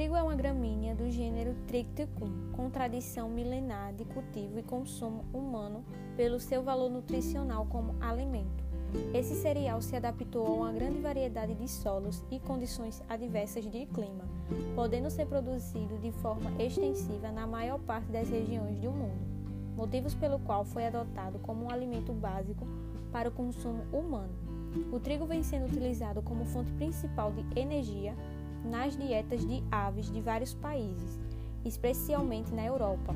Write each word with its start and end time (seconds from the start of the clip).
trigo 0.00 0.16
é 0.16 0.22
uma 0.22 0.34
gramínea 0.34 0.94
do 0.94 1.10
gênero 1.10 1.54
Triticum, 1.66 2.50
com 2.52 2.70
tradição 2.70 3.28
milenar 3.28 3.92
de 3.92 4.06
cultivo 4.06 4.58
e 4.58 4.62
consumo 4.62 5.26
humano 5.30 5.84
pelo 6.16 6.40
seu 6.40 6.62
valor 6.62 6.88
nutricional 6.88 7.66
como 7.66 7.94
alimento. 8.00 8.64
Esse 9.12 9.34
cereal 9.34 9.82
se 9.82 9.94
adaptou 9.94 10.46
a 10.46 10.50
uma 10.52 10.72
grande 10.72 11.00
variedade 11.00 11.54
de 11.54 11.68
solos 11.68 12.24
e 12.30 12.40
condições 12.40 13.02
adversas 13.10 13.62
de 13.70 13.84
clima, 13.84 14.24
podendo 14.74 15.10
ser 15.10 15.26
produzido 15.26 15.98
de 15.98 16.10
forma 16.12 16.50
extensiva 16.58 17.30
na 17.30 17.46
maior 17.46 17.78
parte 17.80 18.10
das 18.10 18.26
regiões 18.26 18.78
do 18.78 18.90
mundo, 18.90 19.20
motivos 19.76 20.14
pelo 20.14 20.38
qual 20.38 20.64
foi 20.64 20.86
adotado 20.86 21.38
como 21.40 21.66
um 21.66 21.70
alimento 21.70 22.10
básico 22.14 22.66
para 23.12 23.28
o 23.28 23.32
consumo 23.32 23.82
humano. 23.92 24.32
O 24.92 24.98
trigo 24.98 25.26
vem 25.26 25.42
sendo 25.42 25.66
utilizado 25.66 26.22
como 26.22 26.46
fonte 26.46 26.72
principal 26.72 27.32
de 27.32 27.44
energia 27.60 28.14
nas 28.64 28.96
dietas 28.96 29.46
de 29.46 29.62
aves 29.70 30.10
de 30.10 30.20
vários 30.20 30.54
países, 30.54 31.18
especialmente 31.64 32.52
na 32.52 32.64
Europa. 32.64 33.14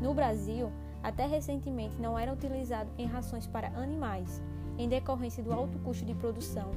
No 0.00 0.14
Brasil, 0.14 0.70
até 1.02 1.26
recentemente 1.26 2.00
não 2.00 2.18
era 2.18 2.32
utilizado 2.32 2.90
em 2.98 3.06
rações 3.06 3.46
para 3.46 3.68
animais, 3.78 4.42
em 4.78 4.88
decorrência 4.88 5.42
do 5.42 5.52
alto 5.52 5.78
custo 5.80 6.04
de 6.04 6.14
produção 6.14 6.70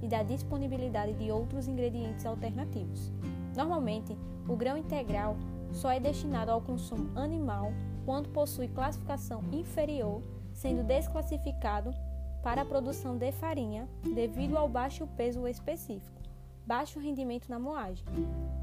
e 0.00 0.08
da 0.08 0.22
disponibilidade 0.22 1.14
de 1.14 1.30
outros 1.30 1.68
ingredientes 1.68 2.24
alternativos. 2.24 3.12
Normalmente, 3.56 4.16
o 4.48 4.56
grão 4.56 4.76
integral 4.76 5.36
só 5.72 5.90
é 5.90 6.00
destinado 6.00 6.50
ao 6.50 6.60
consumo 6.60 7.10
animal 7.18 7.72
quando 8.04 8.28
possui 8.30 8.68
classificação 8.68 9.42
inferior, 9.52 10.22
sendo 10.52 10.82
desclassificado 10.82 11.90
para 12.42 12.62
a 12.62 12.64
produção 12.64 13.16
de 13.16 13.30
farinha 13.32 13.88
devido 14.14 14.56
ao 14.56 14.68
baixo 14.68 15.06
peso 15.16 15.46
específico 15.46 16.21
baixo 16.66 16.98
rendimento 16.98 17.48
na 17.48 17.58
moagem. 17.58 18.04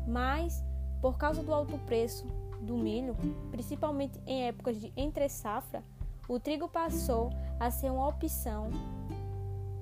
Mas, 0.07 0.63
por 1.01 1.17
causa 1.17 1.43
do 1.43 1.53
alto 1.53 1.77
preço 1.79 2.25
do 2.61 2.77
milho, 2.77 3.15
principalmente 3.51 4.19
em 4.25 4.47
épocas 4.47 4.79
de 4.79 4.91
entre-safra, 4.95 5.83
o 6.27 6.39
trigo 6.39 6.67
passou 6.67 7.31
a 7.59 7.71
ser 7.71 7.91
uma 7.91 8.07
opção 8.07 8.69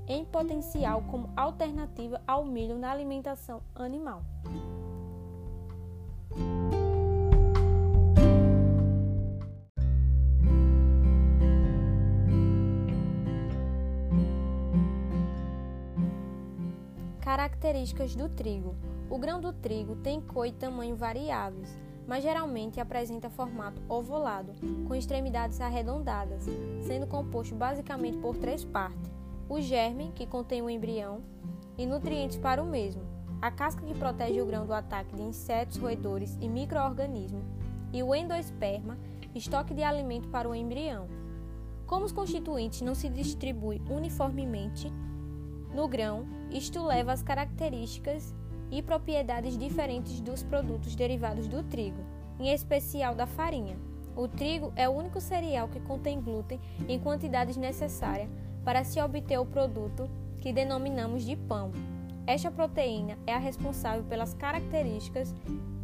em 0.08 0.24
potencial 0.24 1.02
como 1.04 1.30
alternativa 1.36 2.22
ao 2.26 2.46
milho 2.46 2.78
na 2.78 2.92
alimentação 2.92 3.62
animal. 3.76 4.24
Características 17.48 18.14
do 18.14 18.28
trigo: 18.28 18.76
O 19.10 19.18
grão 19.18 19.40
do 19.40 19.54
trigo 19.54 19.96
tem 19.96 20.20
cor 20.20 20.46
e 20.46 20.52
tamanho 20.52 20.98
variáveis, 20.98 21.74
mas 22.06 22.22
geralmente 22.22 22.82
apresenta 22.82 23.30
formato 23.30 23.82
ovalado, 23.88 24.52
com 24.86 24.94
extremidades 24.94 25.62
arredondadas, 25.62 26.44
sendo 26.82 27.08
composto 27.08 27.56
basicamente 27.56 28.18
por 28.18 28.36
três 28.36 28.66
partes: 28.66 29.10
o 29.48 29.62
germe, 29.62 30.12
que 30.14 30.28
contém 30.28 30.62
o 30.62 30.70
embrião, 30.70 31.22
e 31.78 31.86
nutrientes 31.86 32.38
para 32.38 32.62
o 32.62 32.68
mesmo, 32.68 33.04
a 33.42 33.50
casca 33.50 33.82
que 33.82 33.98
protege 33.98 34.42
o 34.42 34.46
grão 34.46 34.66
do 34.66 34.74
ataque 34.74 35.16
de 35.16 35.22
insetos, 35.22 35.78
roedores 35.78 36.38
e 36.42 36.50
microorganismos, 36.50 37.46
e 37.94 38.04
o 38.04 38.14
endosperma, 38.14 38.98
estoque 39.34 39.74
de 39.74 39.84
alimento 39.84 40.28
para 40.28 40.50
o 40.50 40.54
embrião. 40.54 41.08
Como 41.86 42.04
os 42.04 42.12
constituintes 42.12 42.82
não 42.82 42.94
se 42.94 43.08
distribuem 43.08 43.82
uniformemente, 43.90 44.92
no 45.78 45.88
grão, 45.88 46.26
isto 46.50 46.84
leva 46.84 47.14
às 47.14 47.22
características 47.22 48.34
e 48.72 48.82
propriedades 48.82 49.56
diferentes 49.56 50.20
dos 50.20 50.42
produtos 50.42 50.96
derivados 50.96 51.48
do 51.48 51.62
trigo, 51.62 52.04
em 52.40 52.52
especial 52.52 53.14
da 53.14 53.28
farinha. 53.28 53.78
O 54.16 54.28
trigo 54.28 54.74
é 54.76 54.90
o 54.90 54.92
único 54.92 55.22
cereal 55.22 55.68
que 55.68 55.80
contém 55.80 56.20
glúten 56.20 56.60
em 56.90 57.00
quantidades 57.00 57.58
necessárias 57.58 58.28
para 58.66 58.84
se 58.84 59.00
obter 59.00 59.38
o 59.38 59.46
produto 59.46 60.10
que 60.42 60.52
denominamos 60.52 61.24
de 61.24 61.36
pão. 61.36 61.72
Esta 62.26 62.50
proteína 62.50 63.16
é 63.28 63.36
a 63.36 63.38
responsável 63.38 64.04
pelas 64.04 64.34
características 64.34 65.32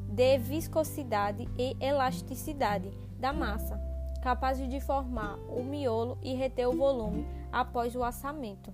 de 0.09 0.39
viscosidade 0.39 1.47
e 1.55 1.77
elasticidade 1.79 2.89
da 3.19 3.31
massa, 3.31 3.79
capazes 4.23 4.67
de 4.67 4.79
formar 4.81 5.37
o 5.47 5.61
miolo 5.63 6.17
e 6.23 6.33
reter 6.33 6.67
o 6.67 6.75
volume 6.75 7.27
após 7.51 7.95
o 7.95 8.03
assamento. 8.03 8.73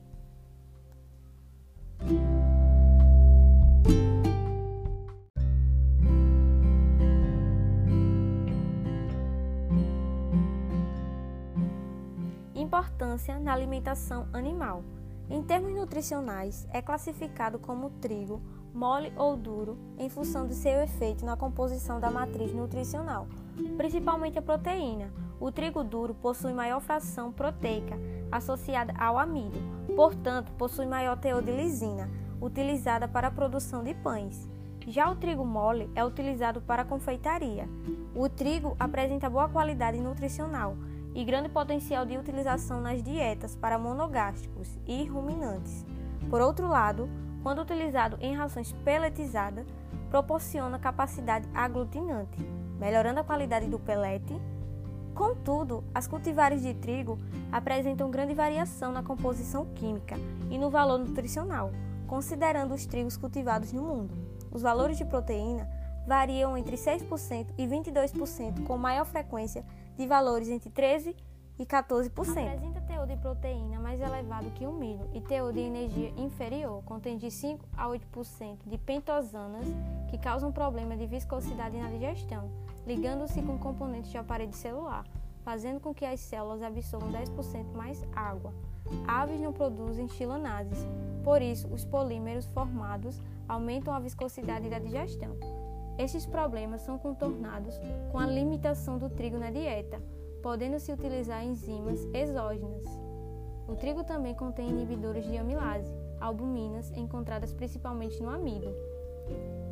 Importância 12.79 13.37
na 13.37 13.51
alimentação 13.51 14.29
animal. 14.31 14.85
Em 15.29 15.43
termos 15.43 15.73
nutricionais, 15.73 16.65
é 16.71 16.81
classificado 16.81 17.59
como 17.59 17.89
trigo, 17.89 18.41
mole 18.73 19.11
ou 19.17 19.35
duro, 19.35 19.77
em 19.97 20.07
função 20.07 20.47
de 20.47 20.55
seu 20.55 20.81
efeito 20.81 21.25
na 21.25 21.35
composição 21.35 21.99
da 21.99 22.09
matriz 22.09 22.53
nutricional, 22.53 23.27
principalmente 23.75 24.39
a 24.39 24.41
proteína. 24.41 25.11
O 25.41 25.51
trigo 25.51 25.83
duro 25.83 26.13
possui 26.13 26.53
maior 26.53 26.79
fração 26.79 27.33
proteica 27.33 27.99
associada 28.31 28.93
ao 28.97 29.19
amido, 29.19 29.59
portanto, 29.93 30.53
possui 30.53 30.85
maior 30.85 31.17
teor 31.17 31.41
de 31.41 31.51
lisina, 31.51 32.09
utilizada 32.41 33.09
para 33.09 33.27
a 33.27 33.31
produção 33.31 33.83
de 33.83 33.93
pães. 33.93 34.49
Já 34.87 35.11
o 35.11 35.17
trigo 35.17 35.43
mole 35.43 35.91
é 35.95 36.05
utilizado 36.05 36.61
para 36.61 36.83
a 36.83 36.85
confeitaria. 36.85 37.67
O 38.15 38.29
trigo 38.29 38.77
apresenta 38.79 39.29
boa 39.29 39.49
qualidade 39.49 39.99
nutricional 39.99 40.77
e 41.13 41.23
grande 41.23 41.49
potencial 41.49 42.05
de 42.05 42.17
utilização 42.17 42.81
nas 42.81 43.01
dietas 43.03 43.55
para 43.55 43.77
monogástricos 43.77 44.77
e 44.87 45.05
ruminantes. 45.05 45.85
Por 46.29 46.41
outro 46.41 46.67
lado, 46.67 47.09
quando 47.43 47.61
utilizado 47.61 48.17
em 48.21 48.35
rações 48.35 48.71
peletizadas, 48.83 49.65
proporciona 50.09 50.79
capacidade 50.79 51.47
aglutinante, 51.53 52.37
melhorando 52.79 53.19
a 53.19 53.23
qualidade 53.23 53.67
do 53.67 53.79
pelete 53.79 54.39
Contudo, 55.19 55.83
as 55.93 56.07
cultivares 56.07 56.61
de 56.61 56.73
trigo 56.73 57.19
apresentam 57.51 58.09
grande 58.09 58.33
variação 58.33 58.93
na 58.93 59.03
composição 59.03 59.65
química 59.75 60.15
e 60.49 60.57
no 60.57 60.69
valor 60.69 60.97
nutricional, 60.97 61.71
considerando 62.07 62.73
os 62.73 62.85
trigos 62.85 63.17
cultivados 63.17 63.73
no 63.73 63.81
mundo. 63.81 64.13
Os 64.49 64.61
valores 64.61 64.97
de 64.97 65.03
proteína 65.03 65.69
variam 66.07 66.55
entre 66.55 66.77
6% 66.77 67.47
e 67.57 67.67
22%, 67.67 68.63
com 68.63 68.77
maior 68.77 69.03
frequência 69.03 69.65
de 69.99 70.07
valores 70.07 70.49
entre 70.49 70.71
13% 70.71 71.15
e 71.59 71.65
14%. 71.65 72.09
Apresenta 72.09 72.81
teor 72.81 73.05
de 73.05 73.17
proteína 73.17 73.79
mais 73.79 73.99
elevado 73.99 74.49
que 74.51 74.65
o 74.65 74.71
milho 74.71 75.07
e 75.13 75.19
teor 75.21 75.53
de 75.53 75.59
energia 75.59 76.09
inferior, 76.17 76.81
contém 76.85 77.17
de 77.17 77.29
5 77.29 77.63
a 77.77 77.85
8% 77.87 78.59
de 78.65 78.77
pentosanas 78.77 79.67
que 80.09 80.17
causam 80.17 80.51
problema 80.51 80.95
de 80.95 81.05
viscosidade 81.05 81.77
na 81.77 81.89
digestão 81.89 82.49
ligando-se 82.89 83.39
com 83.43 83.55
componentes 83.57 84.09
de 84.09 84.17
aparelho 84.17 84.53
celular, 84.53 85.05
fazendo 85.43 85.79
com 85.79 85.93
que 85.93 86.05
as 86.05 86.19
células 86.19 86.63
absorvam 86.63 87.11
10% 87.11 87.71
mais 87.73 88.03
água. 88.15 88.51
Aves 89.07 89.39
não 89.39 89.53
produzem 89.53 90.07
chilanases, 90.07 90.79
por 91.23 91.39
isso 91.39 91.67
os 91.67 91.85
polímeros 91.85 92.47
formados 92.47 93.21
aumentam 93.47 93.93
a 93.93 93.99
viscosidade 93.99 94.69
da 94.69 94.79
digestão. 94.79 95.37
Estes 95.99 96.25
problemas 96.25 96.79
são 96.79 96.97
contornados 96.97 97.77
com 98.09 98.17
a 98.17 98.25
limitação 98.25 98.97
do 98.97 99.09
trigo 99.09 99.37
na 99.37 99.51
dieta, 99.51 100.01
podendo-se 100.41 100.93
utilizar 100.93 101.43
enzimas 101.43 101.99
exógenas. 102.13 102.85
O 103.67 103.75
trigo 103.75 104.05
também 104.05 104.33
contém 104.33 104.69
inibidores 104.69 105.25
de 105.25 105.37
amilase, 105.37 105.93
albuminas 106.21 106.89
encontradas 106.95 107.51
principalmente 107.51 108.23
no 108.23 108.29
amido. 108.29 108.73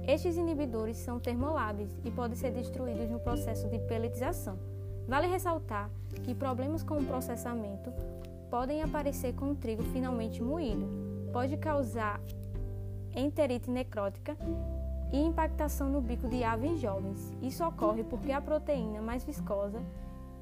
Estes 0.06 0.36
inibidores 0.36 0.98
são 0.98 1.18
termoláveis 1.18 1.98
e 2.04 2.12
podem 2.12 2.36
ser 2.36 2.52
destruídos 2.52 3.10
no 3.10 3.22
processo 3.22 3.70
de 3.70 3.80
peletização. 3.80 4.60
Vale 5.08 5.28
ressaltar 5.28 5.90
que 6.26 6.36
problemas 6.36 6.84
com 6.84 6.98
o 6.98 7.06
processamento 7.06 7.90
podem 8.50 8.82
aparecer 8.82 9.34
com 9.34 9.52
o 9.52 9.56
trigo 9.56 9.84
finalmente 9.94 10.44
moído. 10.44 10.86
Pode 11.32 11.56
causar 11.56 12.20
enterite 13.16 13.72
necrótica 13.72 14.38
e 15.12 15.20
impactação 15.20 15.90
no 15.90 16.02
bico 16.02 16.28
de 16.28 16.44
aves 16.44 16.80
jovens. 16.80 17.34
Isso 17.42 17.66
ocorre 17.66 18.04
porque 18.04 18.32
a 18.32 18.42
proteína 18.42 19.02
mais 19.02 19.24
viscosa 19.24 19.82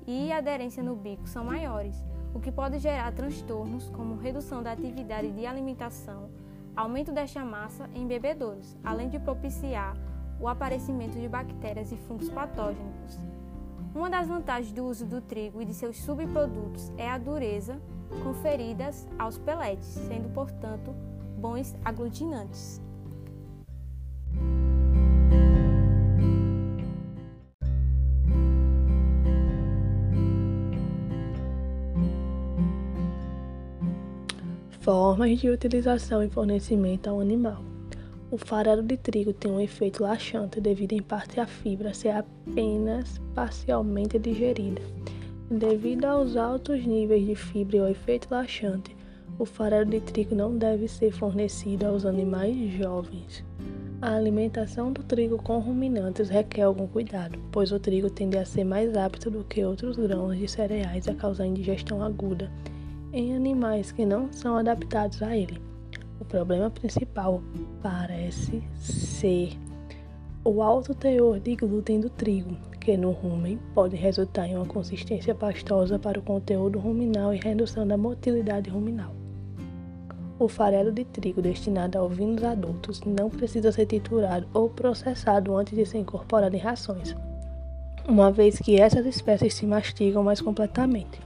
e 0.07 0.31
a 0.31 0.37
aderência 0.37 0.83
no 0.83 0.95
bico 0.95 1.27
são 1.27 1.43
maiores, 1.43 1.95
o 2.33 2.39
que 2.39 2.51
pode 2.51 2.79
gerar 2.79 3.11
transtornos 3.13 3.89
como 3.89 4.17
redução 4.17 4.61
da 4.61 4.71
atividade 4.71 5.31
de 5.31 5.45
alimentação, 5.45 6.29
aumento 6.75 7.11
desta 7.11 7.43
massa 7.43 7.89
em 7.95 8.05
bebedouros, 8.05 8.75
além 8.83 9.09
de 9.09 9.19
propiciar 9.19 9.95
o 10.39 10.47
aparecimento 10.47 11.17
de 11.17 11.27
bactérias 11.27 11.91
e 11.91 11.97
fungos 11.97 12.29
patógenos. 12.29 13.19
Uma 13.95 14.09
das 14.09 14.27
vantagens 14.27 14.73
do 14.73 14.85
uso 14.85 15.05
do 15.05 15.21
trigo 15.21 15.61
e 15.61 15.65
de 15.65 15.73
seus 15.73 15.97
subprodutos 15.97 16.91
é 16.97 17.09
a 17.09 17.17
dureza 17.17 17.79
conferidas 18.21 19.07
aos 19.17 19.37
peletes, 19.37 19.87
sendo, 19.87 20.31
portanto, 20.33 20.93
bons 21.37 21.73
aglutinantes. 21.83 22.81
Formas 34.85 35.39
de 35.39 35.49
utilização 35.49 36.21
e 36.21 36.29
fornecimento 36.29 37.09
ao 37.09 37.19
animal. 37.19 37.57
O 38.29 38.37
farelo 38.37 38.83
de 38.83 38.95
trigo 38.95 39.33
tem 39.33 39.51
um 39.51 39.59
efeito 39.59 40.03
laxante 40.03 40.61
devido 40.61 40.93
em 40.93 41.01
parte 41.01 41.39
à 41.39 41.47
fibra 41.47 41.91
ser 41.91 42.09
apenas 42.09 43.19
parcialmente 43.33 44.19
digerida. 44.19 44.83
Devido 45.49 46.05
aos 46.05 46.37
altos 46.37 46.85
níveis 46.85 47.25
de 47.25 47.33
fibra 47.33 47.77
e 47.77 47.79
ao 47.79 47.87
efeito 47.87 48.27
laxante, 48.29 48.95
o 49.39 49.43
farelo 49.45 49.89
de 49.89 50.01
trigo 50.01 50.35
não 50.35 50.55
deve 50.55 50.87
ser 50.87 51.09
fornecido 51.11 51.87
aos 51.87 52.05
animais 52.05 52.55
jovens. 52.73 53.43
A 53.99 54.13
alimentação 54.15 54.93
do 54.93 55.01
trigo 55.01 55.41
com 55.41 55.57
ruminantes 55.57 56.29
requer 56.29 56.61
algum 56.61 56.85
cuidado, 56.85 57.39
pois 57.51 57.71
o 57.71 57.79
trigo 57.79 58.11
tende 58.11 58.37
a 58.37 58.45
ser 58.45 58.63
mais 58.63 58.95
apto 58.95 59.31
do 59.31 59.43
que 59.45 59.65
outros 59.65 59.97
grãos 59.97 60.37
de 60.37 60.47
cereais 60.47 61.07
a 61.07 61.15
causar 61.15 61.47
indigestão 61.47 62.03
aguda 62.03 62.51
em 63.15 63.33
animais 63.33 63.93
que 63.93 64.05
não 64.05 64.31
são 64.33 64.57
adaptados 64.57 65.23
a 65.23 65.37
ele. 65.37 65.61
O 66.19 66.25
problema 66.25 66.69
principal 66.69 67.41
parece 67.81 68.61
ser 68.75 69.57
o 70.43 70.61
alto 70.61 70.93
teor 70.93 71.39
de 71.39 71.55
glúten 71.55 72.01
do 72.01 72.09
trigo, 72.09 72.57
que 72.81 72.97
no 72.97 73.11
rumen 73.11 73.57
pode 73.73 73.95
resultar 73.95 74.47
em 74.47 74.57
uma 74.57 74.65
consistência 74.65 75.33
pastosa 75.33 75.97
para 75.97 76.19
o 76.19 76.21
conteúdo 76.21 76.77
ruminal 76.77 77.33
e 77.33 77.37
redução 77.37 77.87
da 77.87 77.95
motilidade 77.95 78.69
ruminal. 78.69 79.13
O 80.37 80.49
farelo 80.49 80.91
de 80.91 81.05
trigo 81.05 81.41
destinado 81.41 81.97
a 81.97 82.03
ovinos 82.03 82.43
adultos 82.43 82.99
não 83.05 83.29
precisa 83.29 83.71
ser 83.71 83.85
triturado 83.85 84.45
ou 84.53 84.69
processado 84.69 85.55
antes 85.55 85.73
de 85.73 85.85
ser 85.85 85.99
incorporado 85.99 86.53
em 86.53 86.59
rações, 86.59 87.15
uma 88.05 88.29
vez 88.29 88.59
que 88.59 88.79
essas 88.79 89.05
espécies 89.05 89.53
se 89.53 89.65
mastigam 89.65 90.21
mais 90.21 90.41
completamente. 90.41 91.17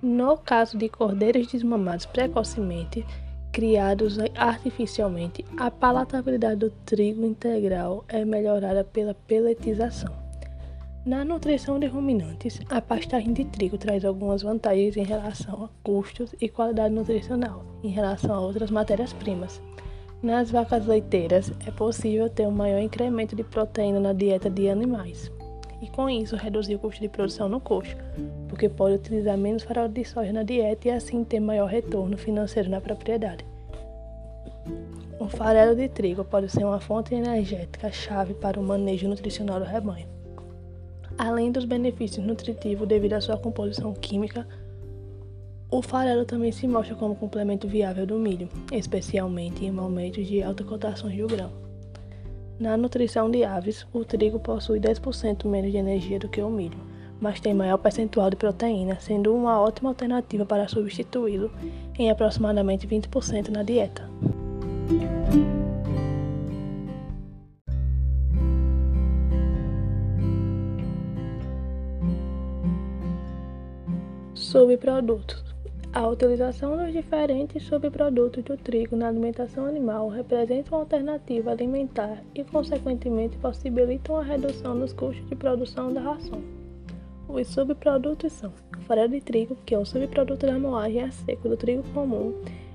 No 0.00 0.36
caso 0.36 0.78
de 0.78 0.88
cordeiros 0.88 1.48
desmamados 1.48 2.06
precocemente, 2.06 3.04
criados 3.50 4.16
artificialmente, 4.36 5.44
a 5.58 5.72
palatabilidade 5.72 6.60
do 6.60 6.70
trigo 6.70 7.26
integral 7.26 8.04
é 8.06 8.24
melhorada 8.24 8.84
pela 8.84 9.12
peletização. 9.12 10.12
Na 11.04 11.24
nutrição 11.24 11.80
de 11.80 11.88
ruminantes, 11.88 12.60
a 12.70 12.80
pastagem 12.80 13.32
de 13.32 13.44
trigo 13.46 13.76
traz 13.76 14.04
algumas 14.04 14.42
vantagens 14.42 14.96
em 14.96 15.02
relação 15.02 15.64
a 15.64 15.68
custos 15.82 16.32
e 16.40 16.48
qualidade 16.48 16.94
nutricional 16.94 17.64
em 17.82 17.88
relação 17.88 18.32
a 18.32 18.40
outras 18.40 18.70
matérias-primas. 18.70 19.60
Nas 20.22 20.48
vacas 20.48 20.86
leiteiras, 20.86 21.52
é 21.66 21.72
possível 21.72 22.30
ter 22.30 22.46
um 22.46 22.52
maior 22.52 22.80
incremento 22.80 23.34
de 23.34 23.42
proteína 23.42 23.98
na 23.98 24.12
dieta 24.12 24.48
de 24.48 24.68
animais 24.68 25.28
e 25.80 25.88
com 25.88 26.08
isso 26.08 26.36
reduzir 26.36 26.74
o 26.74 26.78
custo 26.78 27.00
de 27.00 27.08
produção 27.08 27.48
no 27.48 27.60
coxo, 27.60 27.96
porque 28.48 28.68
pode 28.68 28.96
utilizar 28.96 29.36
menos 29.36 29.62
farol 29.62 29.88
de 29.88 30.04
soja 30.04 30.32
na 30.32 30.42
dieta 30.42 30.88
e 30.88 30.90
assim 30.90 31.24
ter 31.24 31.40
maior 31.40 31.66
retorno 31.66 32.16
financeiro 32.16 32.68
na 32.68 32.80
propriedade. 32.80 33.44
O 35.18 35.28
farelo 35.28 35.74
de 35.74 35.88
trigo 35.88 36.24
pode 36.24 36.48
ser 36.48 36.64
uma 36.64 36.80
fonte 36.80 37.14
energética 37.14 37.90
chave 37.90 38.34
para 38.34 38.58
o 38.58 38.62
manejo 38.62 39.08
nutricional 39.08 39.58
do 39.58 39.66
rebanho. 39.66 40.06
Além 41.16 41.50
dos 41.50 41.64
benefícios 41.64 42.24
nutritivos 42.24 42.86
devido 42.86 43.14
à 43.14 43.20
sua 43.20 43.36
composição 43.36 43.92
química, 43.92 44.46
o 45.70 45.82
farelo 45.82 46.24
também 46.24 46.50
se 46.50 46.66
mostra 46.66 46.94
como 46.94 47.16
complemento 47.16 47.68
viável 47.68 48.06
do 48.06 48.18
milho, 48.18 48.48
especialmente 48.72 49.64
em 49.64 49.70
momentos 49.70 50.26
de 50.26 50.42
alta 50.42 50.64
cotação 50.64 51.10
do 51.10 51.26
grão. 51.26 51.67
Na 52.58 52.76
nutrição 52.76 53.30
de 53.30 53.44
aves, 53.44 53.86
o 53.92 54.04
trigo 54.04 54.40
possui 54.40 54.80
10% 54.80 55.46
menos 55.46 55.70
de 55.70 55.76
energia 55.76 56.18
do 56.18 56.28
que 56.28 56.42
o 56.42 56.50
milho, 56.50 56.76
mas 57.20 57.38
tem 57.38 57.54
maior 57.54 57.78
percentual 57.78 58.28
de 58.30 58.34
proteína, 58.34 58.98
sendo 58.98 59.32
uma 59.32 59.60
ótima 59.60 59.90
alternativa 59.90 60.44
para 60.44 60.66
substituí-lo 60.66 61.52
em 61.96 62.10
aproximadamente 62.10 62.84
20% 62.84 63.50
na 63.50 63.62
dieta. 63.62 64.10
Subprodutos 74.34 75.47
a 75.92 76.06
utilização 76.06 76.76
dos 76.76 76.92
diferentes 76.92 77.62
subprodutos 77.62 78.44
do 78.44 78.56
trigo 78.56 78.94
na 78.94 79.08
alimentação 79.08 79.64
animal 79.64 80.08
representa 80.08 80.70
uma 80.74 80.82
alternativa 80.82 81.50
alimentar 81.50 82.22
e, 82.34 82.44
consequentemente, 82.44 83.38
possibilitam 83.38 84.16
a 84.16 84.22
redução 84.22 84.74
nos 84.74 84.92
custos 84.92 85.26
de 85.28 85.34
produção 85.34 85.92
da 85.92 86.00
ração. 86.00 86.42
Os 87.26 87.46
subprodutos 87.48 88.32
são 88.32 88.52
farelo 88.86 89.12
de 89.12 89.20
trigo, 89.20 89.56
que 89.64 89.74
é 89.74 89.78
um 89.78 89.84
subproduto 89.84 90.46
da 90.46 90.58
moagem 90.58 91.02
a 91.02 91.10
seco 91.10 91.48
do 91.48 91.56
trigo 91.56 91.82
comum 91.94 92.34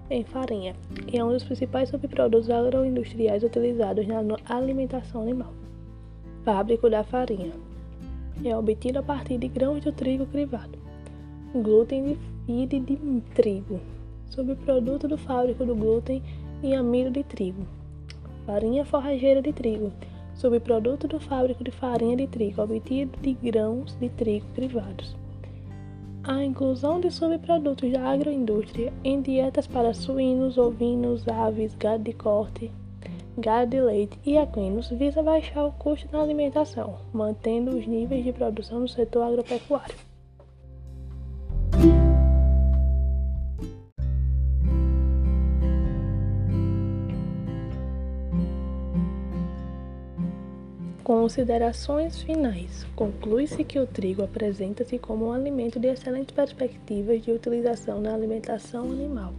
em 0.10 0.24
farinha, 0.24 0.76
e 1.12 1.18
é 1.18 1.24
um 1.24 1.32
dos 1.32 1.44
principais 1.44 1.90
subprodutos 1.90 2.50
agroindustriais 2.50 3.44
utilizados 3.44 4.08
na 4.08 4.22
alimentação 4.46 5.22
animal. 5.22 5.54
Fábrico 6.44 6.90
da 6.90 7.04
farinha 7.04 7.52
é 8.44 8.58
obtido 8.58 9.00
a 9.00 9.04
partir 9.04 9.38
de 9.38 9.48
grãos 9.48 9.82
de 9.82 9.92
trigo 9.92 10.26
crivado. 10.26 10.78
Glúten 11.54 12.04
de 12.04 12.33
fide 12.46 12.80
de 12.80 12.98
trigo, 13.34 13.80
subproduto 14.30 15.08
do 15.08 15.18
fábrico 15.18 15.66
do 15.66 15.76
glúten 15.76 16.22
e 16.62 16.74
amido 16.74 17.10
de 17.10 17.24
trigo. 17.24 17.66
Farinha 18.46 18.84
forrageira 18.84 19.42
de 19.42 19.54
trigo, 19.54 19.92
subproduto 20.36 21.08
do 21.08 21.20
fábrico 21.20 21.64
de 21.64 21.72
farinha 21.72 22.18
de 22.18 22.28
trigo, 22.28 22.62
obtido 22.62 23.18
de 23.22 23.34
grãos 23.34 23.96
de 23.96 24.10
trigo 24.10 24.46
privados. 24.54 25.16
A 26.24 26.44
inclusão 26.44 27.00
de 27.00 27.12
subprodutos 27.12 27.92
da 27.92 28.02
agroindústria 28.10 28.94
em 29.04 29.22
dietas 29.22 29.68
para 29.68 29.94
suínos, 29.94 30.58
ovinos, 30.58 31.28
aves, 31.28 31.76
gado 31.76 32.04
de 32.04 32.14
corte, 32.14 32.72
gado 33.38 33.72
de 33.72 33.82
leite 33.82 34.20
e 34.26 34.38
equinos 34.38 34.90
visa 34.90 35.22
baixar 35.22 35.66
o 35.66 35.72
custo 35.74 36.08
da 36.08 36.22
alimentação, 36.22 36.98
mantendo 37.14 37.78
os 37.78 37.86
níveis 37.86 38.24
de 38.24 38.32
produção 38.32 38.82
no 38.82 38.88
setor 38.88 39.24
agropecuário. 39.24 40.13
Considerações 51.04 52.22
finais. 52.22 52.86
Conclui-se 52.96 53.62
que 53.66 53.78
o 53.78 53.86
trigo 53.86 54.24
apresenta-se 54.24 54.98
como 54.98 55.28
um 55.28 55.34
alimento 55.34 55.78
de 55.78 55.90
excelentes 55.90 56.34
perspectivas 56.34 57.22
de 57.22 57.30
utilização 57.30 58.00
na 58.00 58.14
alimentação 58.14 58.90
animal. 58.90 59.34